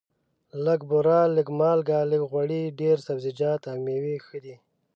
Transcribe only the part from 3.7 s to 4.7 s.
او مېوې ښه دي.